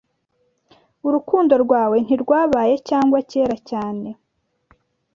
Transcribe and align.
Urukundo 1.07 1.53
rwawe 1.63 1.97
ntirwabaye, 2.05 2.73
cyangwa 2.89 3.17
kera 3.29 3.55
cyane 3.69 4.09